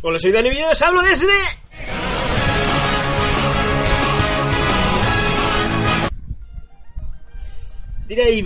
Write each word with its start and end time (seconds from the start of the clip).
Hola, 0.00 0.18
soy 0.18 0.32
Dani 0.32 0.50
Villas, 0.50 0.82
hablo 0.82 1.02
desde... 1.02 1.26
Diréis, 8.08 8.44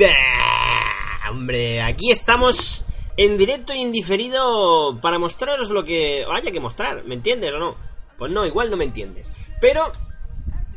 hombre, 1.30 1.82
aquí 1.82 2.11
estamos 2.11 2.87
en 3.17 3.38
directo 3.38 3.72
e 3.72 3.79
indiferido 3.79 4.99
para 5.01 5.19
mostraros 5.19 5.71
lo 5.71 5.85
que 5.85 6.24
haya 6.31 6.53
que 6.53 6.60
mostrar, 6.60 7.04
¿me 7.04 7.14
entiendes 7.14 7.54
o 7.54 7.58
no? 7.58 7.76
Pues 8.19 8.31
no, 8.31 8.44
igual 8.44 8.71
no 8.71 8.76
me 8.76 8.85
entiendes. 8.85 9.31
Pero 9.60 9.90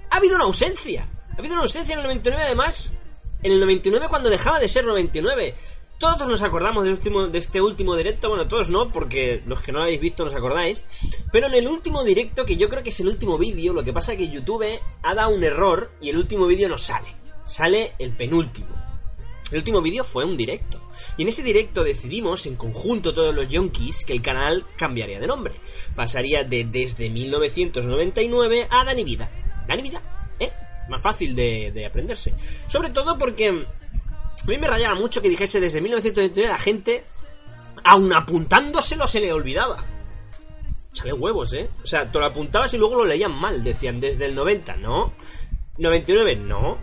ha 0.09 0.15
habido 0.15 0.35
una 0.35 0.45
ausencia. 0.45 1.07
Ha 1.31 1.39
habido 1.39 1.53
una 1.53 1.63
ausencia 1.63 1.93
en 1.93 1.99
el 1.99 2.05
99 2.05 2.43
además. 2.43 2.93
En 3.43 3.51
el 3.51 3.59
99 3.59 4.07
cuando 4.09 4.29
dejaba 4.29 4.59
de 4.59 4.69
ser 4.69 4.85
99. 4.85 5.55
Todos 5.99 6.29
nos 6.29 6.41
acordamos 6.43 6.85
de, 6.85 6.91
último, 6.91 7.27
de 7.27 7.39
este 7.39 7.61
último 7.61 7.93
directo. 7.93 8.29
Bueno, 8.29 8.47
todos 8.47 8.69
no, 8.69 8.89
porque 8.89 9.43
los 9.45 9.59
que 9.59 9.73
no 9.73 9.81
habéis 9.81 9.99
visto 9.99 10.23
os 10.23 10.33
acordáis. 10.33 10.85
Pero 11.29 11.47
en 11.47 11.55
el 11.55 11.67
último 11.67 12.05
directo, 12.05 12.45
que 12.45 12.55
yo 12.55 12.69
creo 12.69 12.83
que 12.83 12.89
es 12.89 12.99
el 13.01 13.09
último 13.09 13.37
vídeo, 13.37 13.73
lo 13.73 13.83
que 13.83 13.91
pasa 13.91 14.13
es 14.13 14.17
que 14.17 14.29
YouTube 14.29 14.79
ha 15.03 15.13
dado 15.13 15.35
un 15.35 15.43
error 15.43 15.91
y 15.99 16.09
el 16.09 16.15
último 16.15 16.47
vídeo 16.47 16.69
no 16.69 16.77
sale. 16.77 17.13
Sale 17.43 17.95
el 17.99 18.13
penúltimo. 18.13 18.69
El 19.51 19.57
último 19.57 19.81
vídeo 19.81 20.05
fue 20.05 20.23
un 20.23 20.37
directo. 20.37 20.79
Y 21.17 21.23
en 21.23 21.27
ese 21.27 21.43
directo 21.43 21.83
decidimos, 21.83 22.45
en 22.45 22.55
conjunto 22.55 23.13
todos 23.13 23.35
los 23.35 23.49
yonkis, 23.49 24.05
que 24.05 24.13
el 24.13 24.21
canal 24.21 24.65
cambiaría 24.77 25.19
de 25.19 25.27
nombre. 25.27 25.55
Pasaría 25.97 26.45
de 26.45 26.63
desde 26.63 27.09
1999 27.09 28.67
a 28.69 28.85
Dani 28.85 29.03
Vida. 29.03 29.29
Dani 29.67 29.81
Vida, 29.81 30.01
¿eh? 30.39 30.49
Más 30.87 31.01
fácil 31.01 31.35
de 31.35 31.85
aprenderse. 31.85 32.33
Sobre 32.69 32.89
todo 32.89 33.17
porque 33.17 33.65
a 34.43 34.45
mí 34.47 34.57
me 34.57 34.67
rayaba 34.67 34.95
mucho 34.95 35.21
que 35.21 35.29
dijese 35.29 35.59
desde 35.59 35.81
1999 35.81 36.47
la 36.47 36.59
gente, 36.59 37.03
aun 37.83 38.13
apuntándoselo, 38.13 39.07
se 39.07 39.19
le 39.19 39.33
olvidaba. 39.33 39.85
Chale 40.93 41.13
huevos, 41.13 41.53
¿eh? 41.53 41.69
O 41.83 41.87
sea, 41.87 42.11
te 42.11 42.19
lo 42.19 42.25
apuntabas 42.25 42.73
y 42.73 42.77
luego 42.77 42.95
lo 42.95 43.05
leían 43.05 43.33
mal. 43.33 43.63
Decían 43.63 43.99
desde 43.99 44.25
el 44.25 44.35
90, 44.35 44.77
¿no? 44.77 45.13
99, 45.77 46.35
no. 46.35 46.77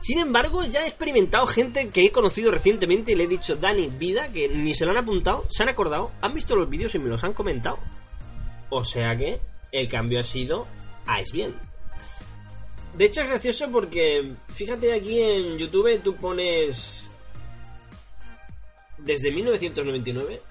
Sin 0.00 0.18
embargo, 0.18 0.64
ya 0.64 0.84
he 0.84 0.88
experimentado 0.88 1.46
gente 1.46 1.88
que 1.88 2.04
he 2.04 2.12
conocido 2.12 2.50
recientemente 2.50 3.12
y 3.12 3.14
le 3.14 3.24
he 3.24 3.28
dicho, 3.28 3.56
Dani, 3.56 3.88
vida, 3.88 4.28
que 4.28 4.48
ni 4.48 4.74
se 4.74 4.84
lo 4.84 4.90
han 4.90 4.98
apuntado, 4.98 5.46
se 5.48 5.62
han 5.62 5.70
acordado, 5.70 6.10
han 6.20 6.34
visto 6.34 6.54
los 6.54 6.68
vídeos 6.68 6.94
y 6.94 6.98
me 6.98 7.08
los 7.08 7.24
han 7.24 7.32
comentado. 7.32 7.78
O 8.70 8.84
sea 8.84 9.16
que 9.16 9.40
el 9.72 9.88
cambio 9.88 10.20
ha 10.20 10.22
sido 10.22 10.66
a 11.06 11.20
es 11.20 11.32
bien. 11.32 11.54
De 12.96 13.06
hecho 13.06 13.22
es 13.22 13.28
gracioso 13.28 13.70
porque, 13.72 14.34
fíjate 14.54 14.92
aquí 14.92 15.20
en 15.20 15.58
YouTube 15.58 16.00
tú 16.02 16.14
pones 16.16 17.10
desde 18.98 19.32
1999. 19.32 20.42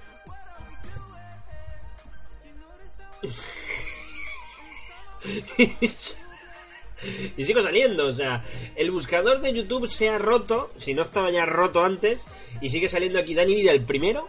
y 7.38 7.44
sigo 7.44 7.62
saliendo. 7.62 8.08
O 8.08 8.14
sea, 8.14 8.44
el 8.76 8.92
buscador 8.92 9.42
de 9.42 9.54
YouTube 9.54 9.90
se 9.90 10.10
ha 10.10 10.18
roto, 10.18 10.72
si 10.78 10.94
no 10.94 11.04
estaba 11.04 11.32
ya 11.32 11.46
roto 11.46 11.84
antes, 11.84 12.26
y 12.62 12.70
sigue 12.70 12.90
saliendo 12.90 13.20
aquí 13.20 13.34
Dani 13.34 13.56
Vida 13.56 13.72
el 13.72 13.86
primero. 13.86 14.28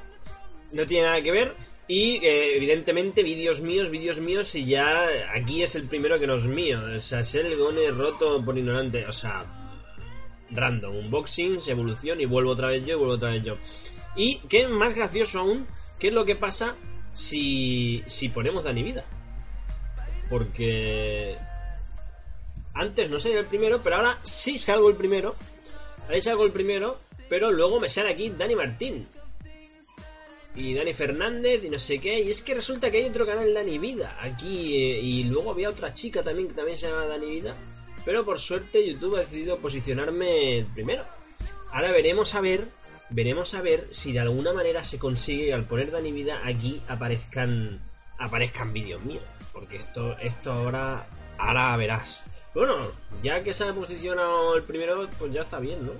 No 0.72 0.86
tiene 0.86 1.06
nada 1.06 1.22
que 1.22 1.32
ver. 1.32 1.54
Y 1.86 2.16
eh, 2.24 2.56
evidentemente 2.56 3.22
vídeos 3.22 3.60
míos, 3.60 3.90
vídeos 3.90 4.18
míos, 4.18 4.54
y 4.54 4.64
ya 4.64 5.06
aquí 5.34 5.62
es 5.62 5.74
el 5.74 5.86
primero 5.86 6.18
que 6.18 6.26
no 6.26 6.36
es 6.36 6.44
mío. 6.44 6.80
O 6.96 6.98
sea, 6.98 7.22
ser 7.24 7.46
el 7.46 7.58
gone 7.58 7.90
roto 7.90 8.42
por 8.42 8.56
ignorante. 8.56 9.06
O 9.06 9.12
sea, 9.12 9.42
random, 10.50 10.96
unboxing, 10.96 11.58
evolución 11.66 12.20
y 12.20 12.26
vuelvo 12.26 12.52
otra 12.52 12.68
vez 12.68 12.84
yo 12.86 12.94
y 12.94 12.98
vuelvo 12.98 13.14
otra 13.14 13.30
vez 13.30 13.42
yo. 13.44 13.58
Y 14.16 14.38
qué 14.48 14.68
más 14.68 14.94
gracioso 14.94 15.40
aún, 15.40 15.66
qué 15.98 16.08
es 16.08 16.14
lo 16.14 16.24
que 16.24 16.36
pasa 16.36 16.76
si, 17.12 18.02
si 18.06 18.28
ponemos 18.28 18.64
Dani 18.64 18.82
Vida. 18.82 19.04
Porque 20.30 21.36
antes 22.72 23.10
no 23.10 23.20
salía 23.20 23.40
el 23.40 23.46
primero, 23.46 23.80
pero 23.82 23.96
ahora 23.96 24.18
sí 24.22 24.58
salgo 24.58 24.88
el 24.88 24.96
primero. 24.96 25.34
Ahí 26.08 26.20
salgo 26.20 26.44
el 26.44 26.52
primero, 26.52 26.98
pero 27.28 27.50
luego 27.50 27.80
me 27.80 27.88
sale 27.88 28.10
aquí 28.10 28.30
Dani 28.30 28.54
Martín. 28.54 29.06
Y 30.54 30.74
Dani 30.74 30.94
Fernández 30.94 31.64
y 31.64 31.70
no 31.70 31.78
sé 31.78 31.98
qué. 32.00 32.20
Y 32.20 32.30
es 32.30 32.42
que 32.42 32.54
resulta 32.54 32.90
que 32.90 32.98
hay 32.98 33.08
otro 33.08 33.26
canal, 33.26 33.52
Dani 33.52 33.78
Vida, 33.78 34.16
aquí. 34.20 34.76
eh, 34.76 35.00
y 35.00 35.24
luego 35.24 35.50
había 35.50 35.68
otra 35.68 35.92
chica 35.92 36.22
también 36.22 36.48
que 36.48 36.54
también 36.54 36.78
se 36.78 36.88
llama 36.88 37.06
Dani 37.06 37.28
Vida. 37.30 37.54
Pero 38.04 38.24
por 38.24 38.38
suerte 38.38 38.86
YouTube 38.86 39.16
ha 39.16 39.20
decidido 39.20 39.58
posicionarme 39.58 40.66
primero. 40.74 41.04
Ahora 41.70 41.90
veremos 41.90 42.34
a 42.34 42.40
ver, 42.40 42.68
veremos 43.10 43.54
a 43.54 43.62
ver 43.62 43.88
si 43.90 44.12
de 44.12 44.20
alguna 44.20 44.52
manera 44.52 44.84
se 44.84 44.98
consigue 44.98 45.52
al 45.52 45.66
poner 45.66 45.90
Dani 45.90 46.12
Vida 46.12 46.42
aquí 46.44 46.80
aparezcan 46.86 47.80
aparezcan 48.18 48.72
vídeos 48.72 49.02
míos. 49.04 49.24
Porque 49.52 49.76
esto, 49.76 50.16
esto 50.18 50.52
ahora, 50.52 51.06
ahora 51.38 51.76
verás. 51.76 52.26
Bueno, 52.54 52.86
ya 53.22 53.40
que 53.42 53.52
se 53.52 53.64
ha 53.64 53.72
posicionado 53.72 54.56
el 54.56 54.62
primero, 54.62 55.08
pues 55.18 55.32
ya 55.32 55.42
está 55.42 55.58
bien, 55.58 55.84
¿no? 55.84 55.92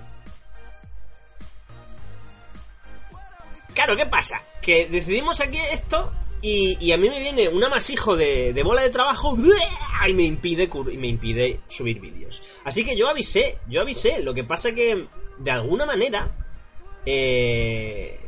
Claro, 3.74 3.96
¿qué 3.96 4.06
pasa? 4.06 4.40
Que 4.62 4.86
decidimos 4.86 5.40
aquí 5.40 5.58
esto 5.72 6.12
y, 6.40 6.76
y 6.80 6.92
a 6.92 6.96
mí 6.96 7.08
me 7.08 7.20
viene 7.20 7.48
un 7.48 7.62
amasijo 7.64 8.16
de, 8.16 8.58
bola 8.62 8.82
de 8.82 8.90
trabajo 8.90 9.36
y 10.06 10.14
me 10.14 10.24
impide 10.24 10.68
y 10.92 10.96
me 10.96 11.08
impide 11.08 11.60
subir 11.68 12.00
vídeos. 12.00 12.42
Así 12.64 12.84
que 12.84 12.96
yo 12.96 13.08
avisé, 13.08 13.58
yo 13.68 13.80
avisé. 13.80 14.22
Lo 14.22 14.34
que 14.34 14.44
pasa 14.44 14.74
que 14.74 15.06
de 15.38 15.50
alguna 15.50 15.86
manera 15.86 16.28
eh, 17.06 18.18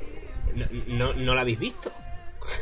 no, 0.86 1.12
no, 1.12 1.34
la 1.34 1.42
habéis 1.42 1.58
visto. 1.58 1.92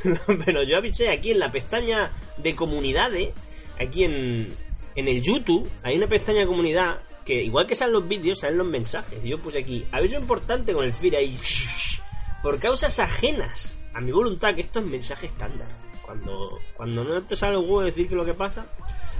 Pero 0.44 0.62
yo 0.64 0.76
avisé 0.76 1.10
aquí 1.10 1.30
en 1.30 1.38
la 1.38 1.52
pestaña 1.52 2.10
de 2.36 2.54
comunidades, 2.54 3.32
aquí 3.80 4.04
en, 4.04 4.52
en 4.96 5.08
el 5.08 5.22
YouTube, 5.22 5.68
hay 5.82 5.96
una 5.96 6.06
pestaña 6.06 6.40
de 6.40 6.46
comunidad 6.46 7.00
que 7.24 7.42
igual 7.42 7.66
que 7.66 7.74
salen 7.74 7.94
los 7.94 8.06
vídeos, 8.08 8.40
salen 8.40 8.58
los 8.58 8.66
mensajes. 8.66 9.24
Y 9.24 9.30
yo 9.30 9.38
puse 9.38 9.58
aquí, 9.58 9.86
aviso 9.92 10.18
importante 10.18 10.72
con 10.72 10.84
el 10.84 10.92
feed 10.92 11.14
ahí. 11.14 11.34
Por 12.44 12.58
causas 12.58 12.98
ajenas 12.98 13.78
a 13.94 14.02
mi 14.02 14.12
voluntad, 14.12 14.54
que 14.54 14.60
esto 14.60 14.80
es 14.80 14.84
mensaje 14.84 15.28
estándar. 15.28 15.66
Cuando, 16.02 16.60
cuando 16.76 17.02
no 17.02 17.22
te 17.22 17.36
sale 17.36 17.54
el 17.54 17.62
huevo 17.62 17.80
de 17.80 17.86
decir 17.86 18.06
que 18.06 18.14
lo 18.14 18.26
que 18.26 18.34
pasa, 18.34 18.66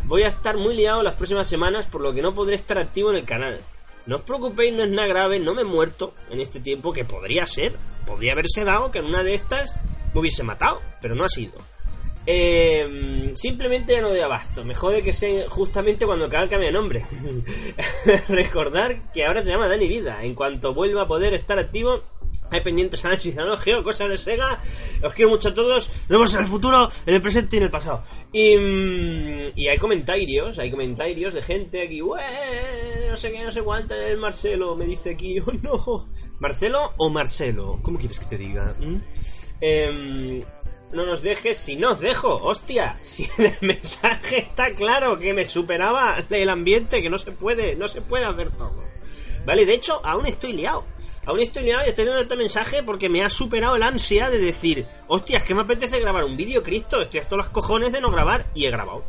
voy 0.05 0.25
a 0.25 0.29
estar 0.29 0.59
muy 0.59 0.75
liado 0.75 1.03
las 1.03 1.15
próximas 1.15 1.47
semanas, 1.47 1.87
por 1.87 2.03
lo 2.03 2.13
que 2.13 2.21
no 2.21 2.35
podré 2.35 2.55
estar 2.55 2.77
activo 2.77 3.09
en 3.09 3.17
el 3.17 3.25
canal. 3.25 3.63
No 4.05 4.17
os 4.17 4.23
preocupéis, 4.25 4.75
no 4.75 4.85
es 4.85 4.91
nada 4.91 5.09
grave, 5.09 5.41
no 5.41 5.55
me 5.55 5.63
he 5.63 5.65
muerto 5.65 6.13
en 6.29 6.39
este 6.39 6.61
tiempo, 6.61 6.93
que 6.93 7.07
podría 7.07 7.47
ser. 7.47 7.73
Podría 8.07 8.33
haberse 8.33 8.63
dado 8.63 8.91
que 8.91 8.99
en 8.99 9.07
una 9.07 9.23
de 9.23 9.33
estas 9.33 9.77
me 10.13 10.21
hubiese 10.21 10.43
matado, 10.43 10.83
pero 11.01 11.15
no 11.15 11.25
ha 11.25 11.31
sido. 11.31 11.55
Eh, 12.27 13.33
simplemente 13.37 13.93
ya 13.93 14.01
no 14.01 14.09
doy 14.09 14.21
abasto. 14.21 14.65
Me 14.65 14.75
jode 14.75 15.03
que 15.03 15.13
sea 15.13 15.49
justamente 15.49 16.07
cuando 16.07 16.27
el 16.27 16.31
canal 16.31 16.49
cambia 16.49 16.69
de 16.69 16.73
nombre. 16.73 17.07
Recordar 18.29 19.13
que 19.13 19.25
ahora 19.27 19.43
se 19.43 19.49
llama 19.49 19.69
Dani 19.69 19.89
Vida. 19.89 20.23
En 20.23 20.35
cuanto 20.35 20.75
vuelva 20.75 21.03
a 21.03 21.09
poder 21.09 21.35
estar 21.35 21.59
activo, 21.59 22.03
hay 22.51 22.61
pendientes 22.61 23.05
análisis 23.05 23.35
de 23.35 23.41
analogía, 23.43 23.83
cosas 23.83 24.09
de 24.09 24.19
Sega. 24.19 24.61
Os 25.03 25.13
quiero 25.13 25.31
mucho 25.31 25.49
a 25.49 25.55
todos. 25.55 25.89
Nos 25.89 26.09
vemos 26.09 26.35
en 26.35 26.41
el 26.41 26.47
futuro, 26.47 26.89
en 27.07 27.15
el 27.15 27.23
presente 27.23 27.57
y 27.57 27.59
en 27.59 27.65
el 27.65 27.71
pasado. 27.71 28.03
Y, 28.33 28.57
mm, 28.57 29.41
y 29.57 29.69
hay 29.69 29.79
comentarios, 29.79 30.59
hay 30.59 30.71
comentarios 30.71 31.35
de 31.35 31.43
gente 31.43 31.83
aquí. 31.83 32.01
"Ué, 32.03 32.21
No 33.11 33.17
sé 33.17 33.31
qué, 33.33 33.43
no 33.45 33.53
sé 33.53 33.63
cuánto. 33.63 33.95
El 33.95 34.19
Marcelo 34.19 34.75
me 34.77 34.85
dice 34.87 35.11
aquí. 35.11 35.39
Oh 35.47 35.53
no. 35.63 36.09
¿Marcelo 36.41 36.93
o 36.97 37.11
Marcelo? 37.11 37.79
¿Cómo 37.83 37.99
quieres 37.99 38.19
que 38.21 38.27
te 38.27 38.37
diga? 38.39 38.75
¿Mm? 38.81 38.97
Em, 39.61 40.43
no 40.93 41.07
nos 41.07 41.23
dejes 41.23 41.57
si 41.57 41.77
no 41.77 41.93
os 41.93 42.01
dejo, 42.01 42.35
hostia. 42.37 42.99
Si 43.03 43.29
el 43.39 43.53
mensaje 43.61 44.39
está 44.39 44.71
claro 44.73 45.19
que 45.19 45.33
me 45.33 45.45
superaba 45.45 46.23
el 46.29 46.49
ambiente, 46.49 47.03
que 47.03 47.09
no 47.11 47.19
se 47.19 47.31
puede, 47.33 47.77
no 47.77 47.89
se 47.89 48.03
puede 48.03 48.25
hacer 48.25 48.51
todo. 48.51 48.83
Vale, 49.47 49.65
de 49.67 49.75
hecho, 49.75 50.01
aún 50.05 50.27
estoy 50.27 50.55
liado. 50.55 50.85
Aún 51.27 51.41
estoy 51.41 51.65
liado 51.65 51.85
y 51.87 51.89
estoy 51.89 52.05
dando 52.05 52.21
este 52.21 52.37
mensaje 52.37 52.83
porque 52.83 53.09
me 53.09 53.23
ha 53.23 53.31
superado 53.31 53.77
el 53.77 53.83
ansia 53.83 54.29
de 54.29 54.39
decir, 54.39 54.87
hostia, 55.09 55.39
es 55.39 55.45
que 55.45 55.55
me 55.55 55.63
apetece 55.63 55.99
grabar 56.01 56.25
un 56.25 56.37
vídeo, 56.37 56.63
Cristo, 56.63 57.01
estoy 57.01 57.21
hasta 57.21 57.37
los 57.37 57.49
cojones 57.49 57.93
de 57.93 58.01
no 58.01 58.11
grabar 58.11 58.47
y 58.55 58.67
he 58.67 58.71
grabado. 58.71 59.05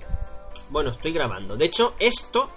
Bueno, 0.69 0.91
estoy 0.91 1.11
grabando. 1.11 1.57
De 1.57 1.65
hecho, 1.65 1.93
esto 1.99 2.49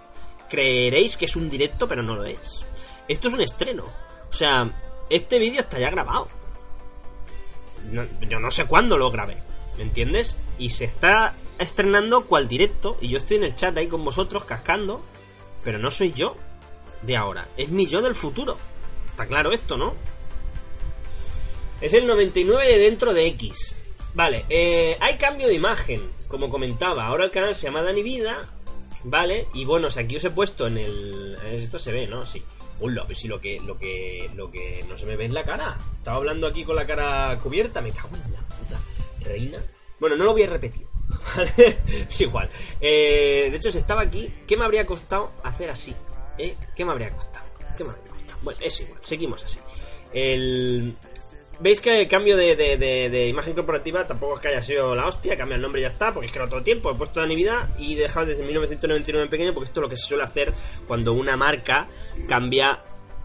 creeréis 0.48 1.16
que 1.16 1.24
es 1.24 1.36
un 1.36 1.50
directo, 1.50 1.88
pero 1.88 2.02
no 2.02 2.14
lo 2.14 2.24
es. 2.24 2.64
Esto 3.08 3.28
es 3.28 3.34
un 3.34 3.40
estreno. 3.40 3.84
O 4.30 4.32
sea, 4.32 4.70
este 5.10 5.38
vídeo 5.38 5.60
está 5.60 5.78
ya 5.78 5.90
grabado. 5.90 6.28
Yo 8.28 8.40
no 8.40 8.50
sé 8.50 8.66
cuándo 8.66 8.98
lo 8.98 9.10
grabé, 9.10 9.38
¿me 9.76 9.82
entiendes? 9.82 10.36
Y 10.58 10.70
se 10.70 10.84
está 10.84 11.34
estrenando 11.58 12.26
cual 12.26 12.46
directo 12.48 12.96
y 13.00 13.08
yo 13.08 13.18
estoy 13.18 13.38
en 13.38 13.44
el 13.44 13.56
chat 13.56 13.76
ahí 13.76 13.88
con 13.88 14.04
vosotros 14.04 14.44
cascando, 14.44 15.02
pero 15.64 15.78
no 15.78 15.90
soy 15.90 16.12
yo 16.12 16.36
de 17.02 17.16
ahora, 17.16 17.48
es 17.56 17.68
mi 17.70 17.86
yo 17.86 18.02
del 18.02 18.14
futuro. 18.14 18.58
Está 19.18 19.26
claro 19.26 19.50
esto, 19.50 19.76
¿no? 19.76 19.96
Es 21.80 21.92
el 21.92 22.06
99 22.06 22.68
de 22.68 22.78
dentro 22.78 23.12
de 23.12 23.26
X. 23.26 23.74
Vale, 24.14 24.44
eh, 24.48 24.96
hay 25.00 25.16
cambio 25.16 25.48
de 25.48 25.54
imagen, 25.54 26.08
como 26.28 26.48
comentaba. 26.48 27.04
Ahora 27.04 27.24
el 27.24 27.32
canal 27.32 27.52
se 27.56 27.66
llama 27.66 27.82
Dani 27.82 28.04
Vida, 28.04 28.48
¿vale? 29.02 29.48
Y 29.54 29.64
bueno, 29.64 29.88
o 29.88 29.90
sea, 29.90 30.04
aquí 30.04 30.18
os 30.18 30.24
he 30.24 30.30
puesto 30.30 30.68
en 30.68 30.78
el... 30.78 31.36
Esto 31.46 31.80
se 31.80 31.90
ve, 31.90 32.06
¿no? 32.06 32.24
Sí. 32.24 32.44
Hola, 32.78 33.06
pues 33.06 33.18
sí, 33.18 33.26
lo 33.26 33.40
que, 33.40 33.58
lo 33.58 33.76
que, 33.76 34.30
lo 34.36 34.52
que 34.52 34.84
no 34.88 34.96
se 34.96 35.04
me 35.04 35.16
ve 35.16 35.24
es 35.24 35.32
la 35.32 35.44
cara. 35.44 35.76
Estaba 35.96 36.18
hablando 36.18 36.46
aquí 36.46 36.62
con 36.62 36.76
la 36.76 36.86
cara 36.86 37.40
cubierta, 37.42 37.80
me 37.80 37.90
cago 37.90 38.10
en 38.14 38.32
la 38.32 38.38
puta. 38.38 38.80
Reina, 39.24 39.58
Bueno, 39.98 40.14
no 40.14 40.26
lo 40.26 40.32
voy 40.32 40.44
a 40.44 40.48
repetir. 40.48 40.86
¿vale? 41.36 41.76
es 42.08 42.20
igual. 42.20 42.48
Eh, 42.80 43.48
de 43.50 43.56
hecho, 43.56 43.72
si 43.72 43.78
estaba 43.78 44.02
aquí, 44.02 44.30
¿qué 44.46 44.56
me 44.56 44.64
habría 44.64 44.86
costado 44.86 45.32
hacer 45.42 45.70
así? 45.70 45.92
¿Eh? 46.38 46.54
¿Qué 46.76 46.84
me 46.84 46.92
habría 46.92 47.10
costado? 47.10 47.46
¿Qué 47.76 47.82
me 47.82 47.90
habría 47.90 48.02
costado? 48.02 48.17
Bueno, 48.42 48.58
es 48.62 48.80
igual, 48.80 49.00
seguimos 49.02 49.44
así. 49.44 49.58
El... 50.12 50.96
Veis 51.60 51.80
que 51.80 52.02
el 52.02 52.08
cambio 52.08 52.36
de, 52.36 53.26
imagen 53.28 53.52
corporativa 53.52 54.06
tampoco 54.06 54.36
es 54.36 54.40
que 54.40 54.48
haya 54.48 54.62
sido 54.62 54.94
la 54.94 55.06
hostia, 55.06 55.36
cambia 55.36 55.56
el 55.56 55.62
nombre 55.62 55.80
y 55.80 55.82
ya 55.82 55.88
está, 55.88 56.14
porque 56.14 56.26
es 56.26 56.32
que 56.32 56.38
era 56.38 56.46
otro 56.46 56.62
tiempo, 56.62 56.92
he 56.92 56.94
puesto 56.94 57.20
la 57.20 57.34
vida 57.34 57.68
y 57.80 57.94
he 57.94 58.02
dejado 58.02 58.26
desde 58.26 58.44
1999 58.44 59.24
en 59.24 59.28
pequeño, 59.28 59.54
porque 59.54 59.66
esto 59.66 59.80
es 59.80 59.82
lo 59.82 59.90
que 59.90 59.96
se 59.96 60.06
suele 60.06 60.22
hacer 60.22 60.54
cuando 60.86 61.14
una 61.14 61.36
marca 61.36 61.88
cambia 62.28 62.78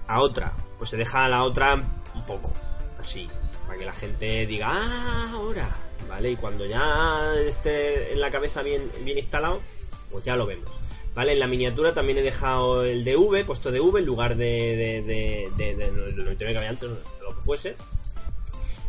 a 0.07 0.19
otra. 0.19 0.53
Pues 0.79 0.89
se 0.89 0.97
deja 0.97 1.25
a 1.25 1.29
la 1.29 1.43
otra 1.43 1.75
un 1.75 2.25
poco, 2.25 2.51
así, 2.99 3.29
para 3.67 3.77
que 3.77 3.85
la 3.85 3.93
gente 3.93 4.47
diga, 4.47 4.71
ah, 4.71 5.29
ahora, 5.33 5.69
¿vale? 6.09 6.31
Y 6.31 6.35
cuando 6.35 6.65
ya 6.65 7.35
esté 7.47 8.13
en 8.13 8.19
la 8.19 8.31
cabeza 8.31 8.63
bien, 8.63 8.91
bien 9.01 9.19
instalado, 9.19 9.61
pues 10.09 10.23
ya 10.23 10.35
lo 10.35 10.47
vemos. 10.47 10.71
¿Vale? 11.15 11.33
En 11.33 11.39
la 11.39 11.47
miniatura 11.47 11.93
también 11.93 12.17
he 12.17 12.21
dejado 12.23 12.83
el 12.83 13.03
DV, 13.03 13.45
puesto 13.45 13.71
DV 13.71 13.99
en 13.99 14.05
lugar 14.05 14.35
de, 14.35 14.45
de, 14.45 15.01
de, 15.03 15.51
de, 15.55 15.75
de, 15.75 15.91
de 16.11 16.23
99 16.23 16.59
que 16.59 16.67
antes, 16.67 16.89
lo 17.21 17.35
que 17.35 17.41
fuese. 17.43 17.75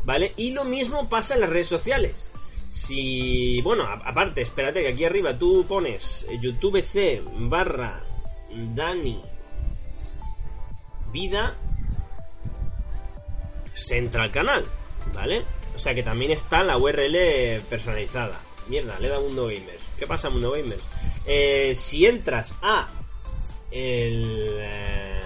¿Vale? 0.04 0.32
Y 0.36 0.52
lo 0.52 0.64
mismo 0.64 1.08
pasa 1.08 1.34
en 1.34 1.40
las 1.42 1.50
redes 1.50 1.68
sociales. 1.68 2.32
Si, 2.70 3.60
bueno, 3.62 3.84
a- 3.84 4.00
aparte, 4.04 4.40
espérate 4.42 4.80
que 4.82 4.88
aquí 4.88 5.04
arriba 5.04 5.38
tú 5.38 5.64
pones 5.68 6.26
eh, 6.30 6.38
YouTube 6.40 6.82
C 6.82 7.22
barra 7.24 8.02
Dani 8.74 9.22
Vida, 11.12 11.56
se 13.72 13.98
entra 13.98 14.24
al 14.24 14.30
canal, 14.32 14.64
¿vale? 15.14 15.42
O 15.74 15.78
sea 15.78 15.94
que 15.94 16.02
también 16.02 16.30
está 16.32 16.62
la 16.64 16.76
URL 16.76 17.60
personalizada. 17.68 18.40
Mierda, 18.68 18.98
le 18.98 19.08
da 19.08 19.20
Mundo 19.20 19.44
Gamers. 19.46 19.82
¿Qué 19.98 20.06
pasa, 20.06 20.30
Mundo 20.30 20.52
Gamers? 20.52 20.80
Eh, 21.26 21.74
si 21.74 22.06
entras 22.06 22.54
a 22.62 22.88
el 23.70 24.48
eh, 24.60 25.20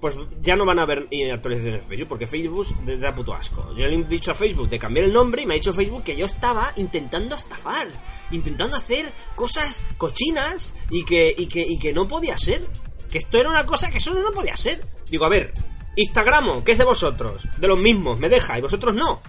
pues 0.00 0.16
ya 0.40 0.54
no 0.56 0.64
van 0.64 0.78
a 0.78 0.82
haber 0.82 1.08
actualizaciones 1.32 1.82
en 1.82 1.88
Facebook, 1.88 2.08
porque 2.08 2.26
Facebook 2.26 2.66
de- 2.84 2.98
da 2.98 3.14
puto 3.14 3.34
asco. 3.34 3.68
Yo 3.76 3.86
le 3.86 3.94
he 3.94 4.04
dicho 4.04 4.30
a 4.30 4.34
Facebook 4.34 4.68
de 4.68 4.78
cambiar 4.78 5.06
el 5.06 5.12
nombre 5.12 5.42
y 5.42 5.46
me 5.46 5.54
ha 5.54 5.56
dicho 5.56 5.72
Facebook 5.72 6.04
que 6.04 6.16
yo 6.16 6.26
estaba 6.26 6.72
intentando 6.76 7.34
estafar, 7.36 7.86
intentando 8.30 8.76
hacer 8.76 9.06
cosas 9.34 9.82
cochinas 9.96 10.72
y 10.90 11.04
que, 11.04 11.34
y 11.36 11.46
que, 11.46 11.62
y 11.62 11.78
que 11.78 11.92
no 11.92 12.06
podía 12.06 12.36
ser. 12.38 12.62
Que 13.10 13.18
esto 13.18 13.38
era 13.38 13.48
una 13.50 13.64
cosa 13.66 13.90
que 13.90 13.98
eso 13.98 14.12
no 14.14 14.30
podía 14.32 14.56
ser. 14.56 14.86
Digo, 15.10 15.24
a 15.24 15.30
ver, 15.30 15.52
Instagramo, 15.96 16.62
¿qué 16.62 16.72
es 16.72 16.78
de 16.78 16.84
vosotros? 16.84 17.48
De 17.58 17.66
los 17.66 17.78
mismos, 17.78 18.18
me 18.20 18.28
deja, 18.28 18.56
y 18.58 18.60
vosotros 18.62 18.94
no. 18.94 19.20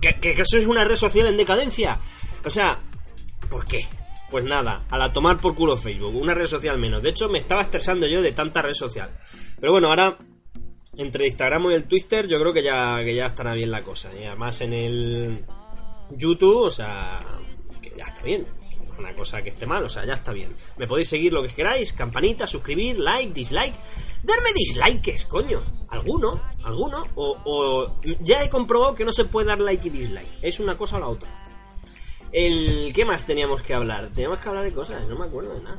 Que, 0.00 0.14
que, 0.20 0.34
que 0.34 0.42
eso 0.42 0.56
es 0.58 0.66
una 0.66 0.84
red 0.84 0.96
social 0.96 1.26
en 1.26 1.36
decadencia. 1.36 1.98
O 2.44 2.50
sea, 2.50 2.78
¿por 3.50 3.64
qué? 3.64 3.88
Pues 4.32 4.46
nada, 4.46 4.86
a 4.88 4.96
la 4.96 5.12
tomar 5.12 5.36
por 5.36 5.54
culo 5.54 5.76
Facebook, 5.76 6.16
una 6.16 6.32
red 6.32 6.46
social 6.46 6.78
menos. 6.78 7.02
De 7.02 7.10
hecho, 7.10 7.28
me 7.28 7.36
estaba 7.36 7.60
estresando 7.60 8.06
yo 8.06 8.22
de 8.22 8.32
tanta 8.32 8.62
red 8.62 8.72
social. 8.72 9.10
Pero 9.60 9.72
bueno, 9.72 9.88
ahora 9.88 10.16
entre 10.96 11.26
Instagram 11.26 11.70
y 11.70 11.74
el 11.74 11.84
Twitter 11.84 12.26
yo 12.26 12.40
creo 12.40 12.54
que 12.54 12.62
ya, 12.62 12.98
que 13.04 13.14
ya 13.14 13.26
estará 13.26 13.52
bien 13.52 13.70
la 13.70 13.82
cosa. 13.82 14.10
Y 14.18 14.24
además 14.24 14.58
en 14.62 14.72
el 14.72 15.44
YouTube, 16.12 16.62
o 16.62 16.70
sea, 16.70 17.20
que 17.82 17.92
ya 17.94 18.04
está 18.04 18.22
bien. 18.22 18.46
Una 18.98 19.14
cosa 19.14 19.42
que 19.42 19.50
esté 19.50 19.66
mal, 19.66 19.84
o 19.84 19.88
sea, 19.90 20.06
ya 20.06 20.14
está 20.14 20.32
bien. 20.32 20.56
Me 20.78 20.86
podéis 20.86 21.10
seguir 21.10 21.34
lo 21.34 21.42
que 21.42 21.52
queráis, 21.52 21.92
campanita, 21.92 22.46
suscribir, 22.46 23.00
like, 23.00 23.34
dislike. 23.34 23.74
Darme 24.22 24.48
dislikes, 24.54 25.26
coño. 25.28 25.60
¿Alguno? 25.90 26.40
¿Alguno? 26.64 27.04
O, 27.16 27.36
o 27.44 28.00
ya 28.20 28.42
he 28.42 28.48
comprobado 28.48 28.94
que 28.94 29.04
no 29.04 29.12
se 29.12 29.26
puede 29.26 29.48
dar 29.48 29.60
like 29.60 29.88
y 29.88 29.90
dislike. 29.90 30.38
Es 30.40 30.58
una 30.58 30.74
cosa 30.74 30.96
o 30.96 31.00
la 31.00 31.08
otra. 31.08 31.28
El, 32.32 32.92
¿Qué 32.94 33.04
más 33.04 33.26
teníamos 33.26 33.62
que 33.62 33.74
hablar? 33.74 34.08
Teníamos 34.08 34.38
que 34.38 34.48
hablar 34.48 34.64
de 34.64 34.72
cosas, 34.72 35.06
no 35.06 35.18
me 35.18 35.26
acuerdo 35.26 35.54
de 35.54 35.62
nada. 35.62 35.78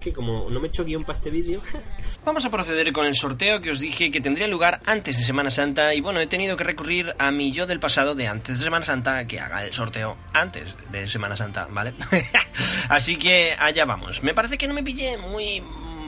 Que 0.00 0.12
como 0.12 0.48
no 0.50 0.60
me 0.60 0.66
he 0.66 0.68
hecho 0.68 0.84
guion 0.84 1.04
para 1.04 1.18
este 1.18 1.30
vídeo. 1.30 1.60
Vamos 2.24 2.44
a 2.44 2.50
proceder 2.50 2.92
con 2.92 3.06
el 3.06 3.14
sorteo 3.14 3.60
que 3.60 3.70
os 3.70 3.78
dije 3.78 4.10
que 4.10 4.20
tendría 4.20 4.48
lugar 4.48 4.80
antes 4.84 5.16
de 5.16 5.24
Semana 5.24 5.50
Santa 5.50 5.94
y 5.94 6.00
bueno, 6.00 6.20
he 6.20 6.26
tenido 6.26 6.56
que 6.56 6.64
recurrir 6.64 7.14
a 7.18 7.30
mi 7.30 7.52
yo 7.52 7.66
del 7.66 7.78
pasado 7.78 8.14
de 8.14 8.26
antes 8.26 8.58
de 8.58 8.64
Semana 8.64 8.84
Santa 8.84 9.24
que 9.26 9.38
haga 9.38 9.64
el 9.64 9.72
sorteo 9.72 10.16
antes 10.32 10.74
de 10.90 11.06
Semana 11.06 11.36
Santa, 11.36 11.66
¿vale? 11.70 11.94
Así 12.88 13.16
que 13.16 13.52
allá 13.58 13.84
vamos. 13.84 14.22
Me 14.22 14.34
parece 14.34 14.58
que 14.58 14.66
no 14.66 14.74
me 14.74 14.82
pillé 14.82 15.16
muy 15.16 15.62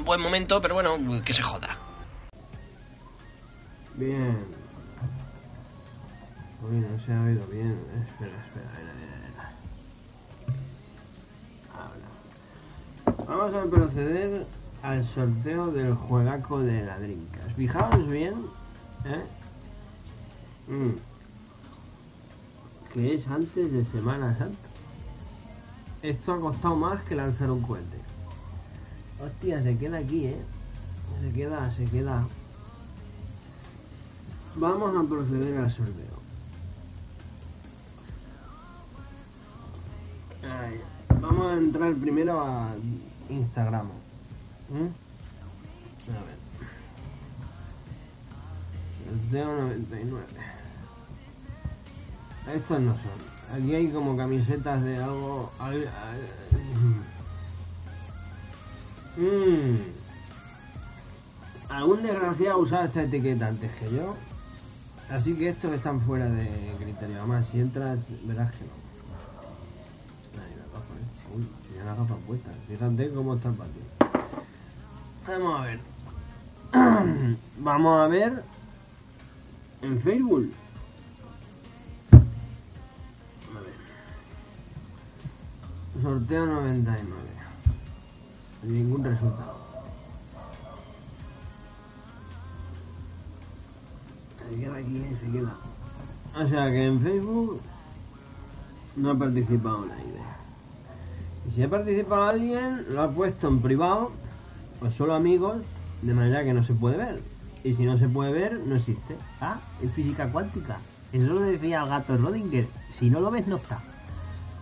buen 0.05 0.21
momento, 0.21 0.61
pero 0.61 0.75
bueno, 0.75 0.99
que 1.25 1.33
se 1.33 1.43
joda. 1.43 1.79
Bien. 3.95 4.45
Uy, 6.63 6.77
no 6.77 6.99
se 7.05 7.13
ha 7.13 7.23
oído 7.23 7.47
bien. 7.47 7.79
Espera, 8.09 8.45
espera, 8.45 8.67
espera. 8.67 8.98
Vamos 13.29 13.55
a 13.55 13.63
proceder 13.65 14.47
al 14.83 15.07
sorteo 15.15 15.71
del 15.71 15.95
juegaco 15.95 16.61
de 16.61 16.83
la 16.83 16.99
Dreamcast. 16.99 17.51
Fijaos 17.57 18.09
bien, 18.09 18.33
¿eh? 19.05 19.23
Mm. 20.67 20.93
Que 22.95 23.15
es 23.17 23.29
antes 23.29 23.71
de 23.71 23.85
Semana 23.85 24.35
Santa. 24.39 24.69
Esto 26.03 26.33
ha 26.33 26.41
costado 26.41 26.77
más 26.77 27.03
que 27.03 27.17
lanzar 27.17 27.51
un 27.51 27.61
cohete. 27.61 27.99
Hostia, 29.23 29.63
se 29.63 29.77
queda 29.77 29.99
aquí, 29.99 30.29
¿eh? 30.29 30.41
Se 31.21 31.31
queda, 31.31 31.75
se 31.75 31.85
queda. 31.85 32.27
Vamos 34.57 34.97
a 34.97 35.07
proceder 35.07 35.59
al 35.59 35.71
sorteo. 35.71 36.19
Vamos 41.21 41.47
a 41.47 41.57
entrar 41.59 41.95
primero 41.95 42.41
a 42.41 42.71
Instagram. 43.29 43.87
¿Mm? 44.71 44.89
A 46.11 46.25
ver. 46.25 46.39
Sorteo 49.21 49.63
99. 49.63 50.25
Estos 52.55 52.81
no 52.81 52.93
son. 52.95 53.57
Aquí 53.63 53.75
hay 53.75 53.91
como 53.91 54.17
camisetas 54.17 54.83
de 54.83 54.97
algo. 55.03 55.51
al- 55.59 55.89
al- 55.89 56.29
Mm. 59.17 59.79
Algún 61.71 62.03
desgraciado 62.03 62.59
usado 62.59 62.85
esta 62.87 63.03
etiqueta 63.03 63.49
antes 63.49 63.71
que 63.73 63.91
yo. 63.95 64.15
Así 65.11 65.35
que 65.35 65.49
estos 65.49 65.73
están 65.73 66.01
fuera 66.03 66.27
de 66.29 66.75
criterio. 66.79 67.19
Además, 67.19 67.47
si 67.51 67.61
entras, 67.61 67.99
verás 68.25 68.53
que 68.53 68.65
no. 68.65 68.88
Uy, 71.35 71.47
tenía 71.69 71.85
las 71.85 71.99
gafas 71.99 72.17
puestas. 72.27 72.53
Fíjate 72.67 73.11
cómo 73.13 73.35
está 73.35 73.49
el 73.49 73.55
patio. 73.55 73.83
Vamos 75.27 75.61
a 75.61 75.63
ver. 75.65 75.81
Vamos 77.59 78.01
a 78.01 78.07
ver. 78.09 78.45
En 79.83 80.01
Facebook. 80.01 80.51
A 82.13 83.61
ver. 83.61 83.75
Sorteo 86.03 86.47
99. 86.47 87.29
Ningún 88.63 89.05
resultado. 89.05 89.59
Se 94.49 94.57
queda 94.57 94.77
aquí, 94.77 95.05
se 95.21 95.31
queda. 95.31 95.55
O 96.35 96.49
sea 96.49 96.71
que 96.71 96.87
en 96.87 97.01
Facebook 97.01 97.61
no 98.97 99.11
ha 99.11 99.19
participado 99.19 99.87
nadie. 99.87 100.18
Si 101.55 101.63
ha 101.63 101.69
participado 101.69 102.25
alguien, 102.25 102.87
lo 102.91 103.03
ha 103.03 103.11
puesto 103.11 103.49
en 103.49 103.61
privado, 103.61 104.13
o 104.81 104.91
solo 104.91 105.15
amigos, 105.15 105.63
de 106.03 106.15
manera 106.15 106.45
que 106.45 106.53
no 106.53 106.65
se 106.65 106.75
puede 106.75 106.97
ver. 106.97 107.21
Y 107.65 107.75
si 107.75 107.85
no 107.85 107.99
se 107.99 108.09
puede 108.09 108.33
ver, 108.33 108.61
no 108.61 108.77
existe. 108.77 109.17
Ah, 109.41 109.59
es 109.83 109.93
física 109.93 110.31
cuántica. 110.31 110.79
Eso 111.13 111.33
lo 111.33 111.41
decía 111.41 111.83
el 111.83 111.89
gato 111.89 112.17
Rodinger. 112.17 112.69
Si 112.99 113.11
no 113.11 113.21
lo 113.21 113.31
ves, 113.31 113.47
no 113.47 113.57
está. 113.57 113.81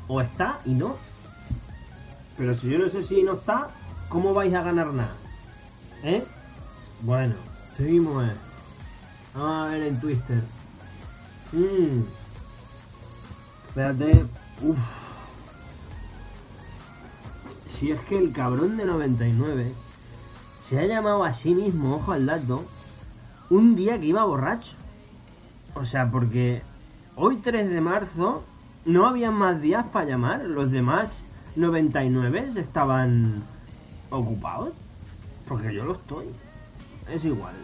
O 0.08 0.20
está 0.20 0.60
y 0.64 0.74
no. 0.74 0.96
Pero 2.38 2.56
si 2.56 2.70
yo 2.70 2.78
no 2.78 2.88
sé 2.88 3.02
si 3.02 3.22
no 3.22 3.34
está, 3.34 3.68
¿cómo 4.08 4.32
vais 4.32 4.54
a 4.54 4.62
ganar 4.62 4.86
nada? 4.92 5.14
¿Eh? 6.04 6.24
Bueno, 7.02 7.34
seguimos. 7.76 8.24
eh. 8.24 8.32
Vamos 9.34 9.66
a 9.66 9.70
ver 9.72 9.82
en 9.82 10.00
Twister. 10.00 10.42
Mmm. 11.52 12.02
Espérate. 13.68 14.24
Uf. 14.62 14.78
Si 17.86 17.92
es 17.92 18.00
que 18.00 18.18
el 18.18 18.32
cabrón 18.32 18.76
de 18.76 18.84
99 18.84 19.72
se 20.68 20.80
ha 20.80 20.86
llamado 20.86 21.22
a 21.22 21.34
sí 21.34 21.54
mismo, 21.54 21.94
ojo 21.94 22.10
al 22.10 22.26
dato, 22.26 22.64
un 23.48 23.76
día 23.76 23.96
que 24.00 24.06
iba 24.06 24.24
borracho. 24.24 24.72
O 25.76 25.84
sea, 25.84 26.10
porque 26.10 26.62
hoy 27.14 27.36
3 27.36 27.70
de 27.70 27.80
marzo 27.80 28.42
no 28.84 29.06
había 29.06 29.30
más 29.30 29.62
días 29.62 29.86
para 29.92 30.04
llamar. 30.04 30.46
Los 30.46 30.72
demás 30.72 31.12
99 31.54 32.54
estaban 32.56 33.44
ocupados. 34.10 34.72
Porque 35.46 35.72
yo 35.72 35.84
lo 35.84 35.92
estoy. 35.92 36.26
Es 37.08 37.24
igual. 37.24 37.54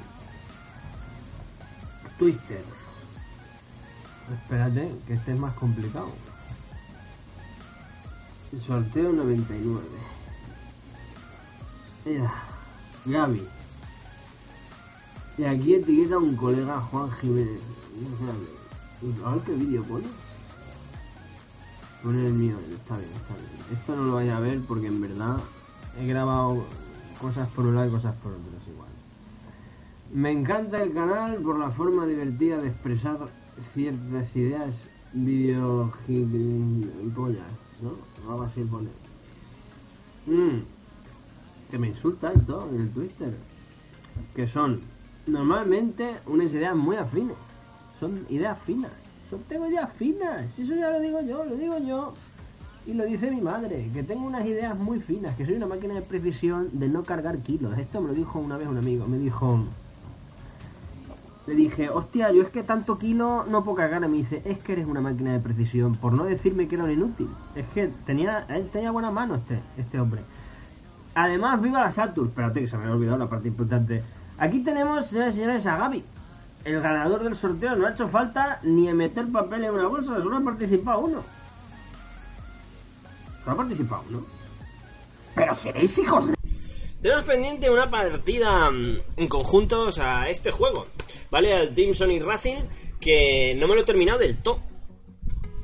Twister. 2.16 2.62
Espérate, 4.32 4.94
que 5.04 5.14
este 5.14 5.32
es 5.32 5.38
más 5.40 5.54
complicado. 5.54 6.10
Sorteo 8.64 9.12
99. 9.12 10.11
Mira, 12.04 12.32
Gaby. 13.06 13.46
Y 15.38 15.44
aquí 15.44 15.74
etiqueta 15.74 16.18
un 16.18 16.36
colega 16.36 16.80
Juan 16.80 17.10
Jiménez. 17.12 17.60
A 19.24 19.30
ver 19.32 19.42
qué 19.42 19.54
vídeo 19.54 19.82
pone. 19.84 20.06
Pone 22.02 22.26
el 22.26 22.32
mío, 22.32 22.56
está 22.74 22.98
bien, 22.98 23.12
está 23.12 23.34
bien. 23.34 23.46
Esto 23.72 23.94
no 23.96 24.04
lo 24.04 24.14
vaya 24.14 24.36
a 24.36 24.40
ver 24.40 24.60
porque 24.66 24.88
en 24.88 25.00
verdad 25.00 25.36
he 25.98 26.06
grabado 26.06 26.64
cosas 27.20 27.48
por 27.50 27.66
un 27.66 27.76
lado 27.76 27.88
y 27.88 27.92
cosas 27.92 28.16
por 28.16 28.32
otro, 28.32 28.50
es 28.60 28.66
igual. 28.68 28.90
Me 30.12 30.32
encanta 30.32 30.82
el 30.82 30.92
canal 30.92 31.36
por 31.36 31.56
la 31.58 31.70
forma 31.70 32.04
divertida 32.06 32.58
de 32.58 32.66
expresar 32.68 33.18
ciertas 33.74 34.34
ideas 34.34 34.74
videogilipollas, 35.12 37.46
¿no? 37.80 37.92
Algo 38.28 38.42
así 38.42 38.64
pone. 38.64 38.88
Mm, 40.26 40.62
que 41.72 41.78
me 41.78 41.88
insulta 41.88 42.30
esto 42.32 42.68
en 42.70 42.82
el 42.82 42.90
Twitter. 42.90 43.34
Que 44.36 44.46
son 44.46 44.82
normalmente 45.26 46.16
unas 46.26 46.52
ideas 46.52 46.76
muy 46.76 46.96
afines. 46.96 47.34
Son 47.98 48.26
ideas 48.28 48.58
finas. 48.66 48.92
Son, 49.30 49.40
tengo 49.48 49.66
ideas 49.66 49.90
finas. 49.94 50.46
Eso 50.58 50.74
ya 50.74 50.90
lo 50.90 51.00
digo 51.00 51.22
yo, 51.22 51.44
lo 51.46 51.56
digo 51.56 51.78
yo. 51.78 52.12
Y 52.86 52.92
lo 52.92 53.04
dice 53.06 53.30
mi 53.30 53.40
madre, 53.40 53.88
que 53.94 54.02
tengo 54.02 54.26
unas 54.26 54.44
ideas 54.44 54.76
muy 54.76 55.00
finas, 55.00 55.34
que 55.36 55.46
soy 55.46 55.54
una 55.54 55.66
máquina 55.66 55.94
de 55.94 56.02
precisión 56.02 56.68
de 56.72 56.88
no 56.88 57.04
cargar 57.04 57.38
kilos. 57.38 57.78
Esto 57.78 58.02
me 58.02 58.08
lo 58.08 58.14
dijo 58.14 58.38
una 58.38 58.58
vez 58.58 58.68
un 58.68 58.76
amigo, 58.76 59.06
me 59.06 59.18
dijo... 59.18 59.64
Le 61.46 61.54
dije, 61.54 61.88
hostia, 61.88 62.30
yo 62.32 62.42
es 62.42 62.50
que 62.50 62.62
tanto 62.62 62.98
kilo 62.98 63.44
no 63.48 63.64
puedo 63.64 63.78
cargar. 63.78 64.04
Y 64.04 64.08
me 64.08 64.16
dice, 64.18 64.42
es 64.44 64.58
que 64.58 64.74
eres 64.74 64.86
una 64.86 65.00
máquina 65.00 65.32
de 65.32 65.40
precisión, 65.40 65.94
por 65.94 66.12
no 66.12 66.24
decirme 66.24 66.68
que 66.68 66.74
era 66.74 66.84
un 66.84 66.90
inútil. 66.90 67.28
Es 67.56 67.66
que 67.68 67.88
tenía, 68.04 68.44
él 68.50 68.68
tenía 68.70 68.90
buena 68.90 69.10
mano 69.10 69.36
este, 69.36 69.58
este 69.78 69.98
hombre. 69.98 70.20
Además, 71.14 71.60
viva 71.60 71.80
la 71.80 71.92
Saturn. 71.92 72.28
Espérate, 72.28 72.60
que 72.60 72.68
se 72.68 72.76
me 72.76 72.84
había 72.84 72.94
olvidado 72.94 73.18
la 73.18 73.28
parte 73.28 73.48
importante. 73.48 74.02
Aquí 74.38 74.60
tenemos, 74.60 75.08
señoras 75.08 75.34
y 75.34 75.38
señores, 75.38 75.66
a 75.66 75.76
Gaby. 75.76 76.04
El 76.64 76.80
ganador 76.80 77.24
del 77.24 77.36
sorteo 77.36 77.74
no 77.76 77.86
ha 77.86 77.90
hecho 77.90 78.08
falta 78.08 78.60
ni 78.62 78.92
meter 78.92 79.30
papel 79.32 79.64
en 79.64 79.74
una 79.74 79.88
bolsa, 79.88 80.16
solo 80.16 80.36
ha 80.36 80.40
participado 80.40 81.00
uno. 81.00 81.24
Solo 83.44 83.52
ha 83.52 83.56
participado 83.56 84.04
uno. 84.08 84.22
Pero 85.34 85.54
seréis 85.56 85.98
hijos 85.98 86.28
de... 86.28 86.34
Tenemos 87.00 87.24
pendiente 87.24 87.68
una 87.68 87.90
partida 87.90 88.70
mm, 88.70 88.98
en 89.16 89.28
conjuntos 89.28 89.98
a 89.98 90.28
este 90.28 90.52
juego, 90.52 90.86
¿vale? 91.30 91.52
Al 91.52 91.74
Team 91.74 91.94
Sonic 91.94 92.22
Racing, 92.22 92.58
que 93.00 93.56
no 93.58 93.66
me 93.66 93.74
lo 93.74 93.80
he 93.80 93.84
terminado 93.84 94.20
del 94.20 94.36
todo. 94.36 94.60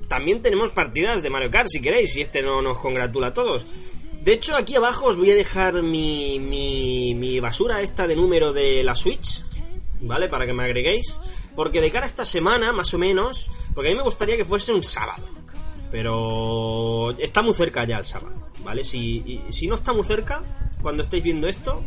También 0.08 0.42
tenemos 0.42 0.70
partidas 0.70 1.22
de 1.22 1.30
Mario 1.30 1.50
Kart, 1.50 1.68
si 1.68 1.80
queréis, 1.80 2.16
y 2.16 2.22
este 2.22 2.42
no 2.42 2.60
nos 2.60 2.78
congratula 2.78 3.28
a 3.28 3.34
todos. 3.34 3.66
De 4.28 4.34
hecho, 4.34 4.56
aquí 4.56 4.76
abajo 4.76 5.06
os 5.06 5.16
voy 5.16 5.30
a 5.30 5.34
dejar 5.34 5.82
mi, 5.82 6.38
mi, 6.38 7.40
basura 7.40 7.80
esta 7.80 8.06
de 8.06 8.14
número 8.14 8.52
de 8.52 8.82
la 8.84 8.94
Switch, 8.94 9.42
¿vale? 10.02 10.28
Para 10.28 10.44
que 10.44 10.52
me 10.52 10.64
agreguéis. 10.64 11.18
Porque 11.56 11.80
de 11.80 11.90
cara 11.90 12.04
a 12.04 12.08
esta 12.08 12.26
semana, 12.26 12.74
más 12.74 12.92
o 12.92 12.98
menos, 12.98 13.50
porque 13.74 13.88
a 13.88 13.92
mí 13.92 13.96
me 13.96 14.02
gustaría 14.02 14.36
que 14.36 14.44
fuese 14.44 14.74
un 14.74 14.84
sábado. 14.84 15.26
Pero 15.90 17.16
está 17.18 17.40
muy 17.40 17.54
cerca 17.54 17.84
ya 17.84 18.00
el 18.00 18.04
sábado, 18.04 18.34
¿vale? 18.62 18.84
Si, 18.84 19.40
si 19.48 19.66
no 19.66 19.76
está 19.76 19.94
muy 19.94 20.04
cerca, 20.04 20.42
cuando 20.82 21.04
estéis 21.04 21.24
viendo 21.24 21.48
esto, 21.48 21.82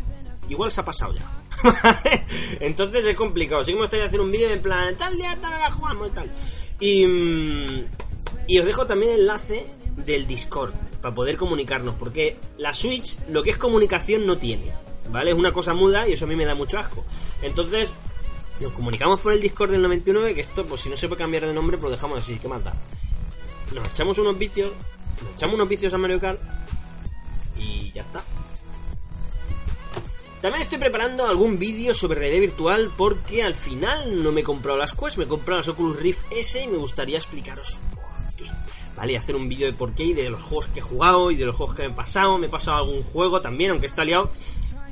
igual 0.49 0.71
se 0.71 0.81
ha 0.81 0.85
pasado 0.85 1.13
ya. 1.13 1.43
Entonces 2.59 3.05
es 3.05 3.15
complicado. 3.15 3.63
Sí 3.63 3.73
que 3.73 3.75
me 3.75 3.83
gustaría 3.83 4.07
hacer 4.07 4.19
un 4.19 4.31
vídeo 4.31 4.49
en 4.49 4.63
plan, 4.63 4.97
tal 4.97 5.15
día, 5.15 5.37
tal 5.39 5.53
hora 5.53 5.69
jugamos 5.69 6.07
y 6.07 6.11
tal. 6.11 6.31
Y, 6.79 7.05
mm, 7.05 7.85
y 8.47 8.57
os 8.57 8.65
dejo 8.65 8.87
también 8.87 9.11
el 9.11 9.19
enlace 9.19 9.79
del 9.95 10.27
Discord 10.27 10.73
para 11.01 11.13
poder 11.13 11.37
comunicarnos, 11.37 11.95
porque 11.95 12.37
la 12.57 12.73
Switch 12.73 13.17
lo 13.29 13.43
que 13.43 13.51
es 13.51 13.57
comunicación 13.57 14.25
no 14.25 14.37
tiene, 14.37 14.71
¿vale? 15.09 15.31
Es 15.31 15.37
una 15.37 15.51
cosa 15.51 15.73
muda 15.73 16.07
y 16.07 16.13
eso 16.13 16.25
a 16.25 16.27
mí 16.27 16.35
me 16.35 16.45
da 16.45 16.55
mucho 16.55 16.79
asco. 16.79 17.03
Entonces, 17.41 17.93
nos 18.59 18.73
comunicamos 18.73 19.19
por 19.21 19.33
el 19.33 19.41
Discord 19.41 19.71
del 19.71 19.81
99, 19.81 20.35
que 20.35 20.41
esto, 20.41 20.65
pues 20.65 20.81
si 20.81 20.89
no 20.89 20.97
se 20.97 21.07
puede 21.07 21.19
cambiar 21.19 21.45
de 21.45 21.53
nombre, 21.53 21.77
pues 21.77 21.85
lo 21.85 21.91
dejamos 21.91 22.19
así, 22.19 22.37
¿qué 22.37 22.47
más 22.47 22.63
da? 22.63 22.73
Nos 23.73 23.87
echamos 23.89 24.17
unos 24.17 24.37
vicios, 24.37 24.71
nos 25.23 25.33
echamos 25.33 25.55
unos 25.55 25.69
vicios 25.69 25.93
a 25.93 25.97
Mario 25.97 26.19
Kart 26.19 26.39
y 27.57 27.91
ya 27.91 28.01
está. 28.01 28.23
También 30.41 30.63
estoy 30.63 30.79
preparando 30.79 31.27
algún 31.27 31.59
vídeo 31.59 31.93
sobre 31.93 32.19
realidad 32.19 32.41
virtual 32.41 32.91
porque 32.97 33.43
al 33.43 33.53
final 33.53 34.23
no 34.23 34.31
me 34.31 34.41
he 34.41 34.43
comprado 34.43 34.77
las 34.77 34.93
Quest, 34.93 35.17
me 35.17 35.25
he 35.25 35.27
comprado 35.27 35.59
las 35.59 35.67
Oculus 35.67 35.97
Rift 35.97 36.31
S 36.31 36.61
y 36.61 36.67
me 36.67 36.77
gustaría 36.77 37.17
explicaros. 37.17 37.77
Vale, 38.95 39.17
hacer 39.17 39.35
un 39.35 39.47
vídeo 39.47 39.67
de 39.67 39.73
por 39.73 39.93
qué 39.93 40.03
y 40.03 40.13
de 40.13 40.29
los 40.29 40.43
juegos 40.43 40.67
que 40.67 40.79
he 40.79 40.83
jugado 40.83 41.31
y 41.31 41.35
de 41.35 41.45
los 41.45 41.55
juegos 41.55 41.75
que 41.75 41.83
me 41.83 41.89
he 41.89 41.95
pasado. 41.95 42.37
Me 42.37 42.47
he 42.47 42.49
pasado 42.49 42.77
algún 42.77 43.03
juego 43.03 43.41
también, 43.41 43.71
aunque 43.71 43.87
está 43.87 44.03
liado. 44.03 44.31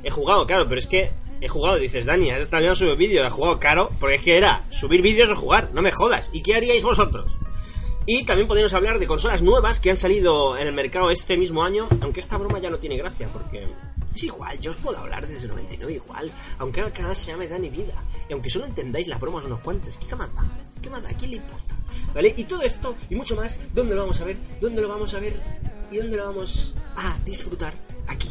He 0.02 0.10
jugado, 0.10 0.46
claro, 0.46 0.66
pero 0.66 0.78
es 0.78 0.86
que 0.86 1.12
he 1.40 1.48
jugado, 1.48 1.76
dices, 1.76 2.06
Dani, 2.06 2.30
has 2.30 2.40
estado 2.40 2.62
liado 2.62 2.74
subir 2.74 2.96
vídeos, 2.96 3.26
he 3.26 3.30
jugado 3.30 3.60
caro, 3.60 3.90
porque 4.00 4.16
es 4.16 4.22
que 4.22 4.38
era 4.38 4.64
subir 4.70 5.02
vídeos 5.02 5.30
o 5.30 5.36
jugar, 5.36 5.70
no 5.74 5.82
me 5.82 5.92
jodas. 5.92 6.30
¿Y 6.32 6.42
qué 6.42 6.54
haríais 6.54 6.82
vosotros? 6.82 7.36
Y 8.06 8.24
también 8.24 8.48
podemos 8.48 8.72
hablar 8.72 8.98
de 8.98 9.06
consolas 9.06 9.42
nuevas 9.42 9.78
que 9.78 9.90
han 9.90 9.96
salido 9.96 10.56
en 10.56 10.66
el 10.66 10.72
mercado 10.72 11.10
este 11.10 11.36
mismo 11.36 11.62
año, 11.62 11.86
aunque 12.00 12.20
esta 12.20 12.38
broma 12.38 12.58
ya 12.58 12.70
no 12.70 12.78
tiene 12.78 12.96
gracia, 12.96 13.28
porque 13.32 13.68
es 14.14 14.24
igual, 14.24 14.58
yo 14.58 14.70
os 14.70 14.78
puedo 14.78 14.98
hablar 14.98 15.26
desde 15.28 15.44
el 15.44 15.50
99 15.50 15.94
igual, 15.94 16.32
aunque 16.58 16.80
el 16.80 16.92
canal 16.92 17.14
se 17.14 17.30
llame 17.30 17.46
Dani 17.46 17.68
Vida, 17.68 18.02
y 18.28 18.32
aunque 18.32 18.50
solo 18.50 18.64
entendáis 18.64 19.06
las 19.06 19.20
bromas 19.20 19.44
unos 19.44 19.60
cuantos, 19.60 19.96
¿qué 19.96 20.16
manda? 20.16 20.42
¿Qué 20.82 20.90
manda? 20.90 21.10
¿A 21.10 21.14
quién 21.14 21.30
le 21.30 21.36
importa? 21.36 21.69
¿Vale? 22.14 22.34
Y 22.36 22.44
todo 22.44 22.62
esto 22.62 22.96
y 23.08 23.14
mucho 23.14 23.36
más, 23.36 23.58
¿dónde 23.72 23.94
lo 23.94 24.02
vamos 24.02 24.20
a 24.20 24.24
ver? 24.24 24.36
¿Dónde 24.60 24.82
lo 24.82 24.88
vamos 24.88 25.14
a 25.14 25.20
ver? 25.20 25.34
¿Y 25.90 25.96
dónde 25.98 26.16
lo 26.16 26.26
vamos 26.26 26.74
a 26.96 27.16
disfrutar? 27.24 27.74
Aquí. 28.08 28.28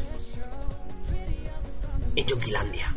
En 2.16 2.26
Yonquilandia. 2.26 2.94